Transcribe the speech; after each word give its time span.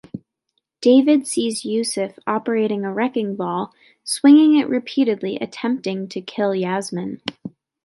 David 0.81 1.27
sees 1.27 1.61
Yussef 1.61 2.17
operating 2.25 2.83
a 2.83 2.91
wrecking 2.91 3.35
ball, 3.35 3.71
swinging 4.03 4.57
it 4.57 4.67
repeatedly 4.67 5.35
attempting 5.35 6.07
to 6.07 6.21
kill 6.21 6.55
Yasmin. 6.55 7.21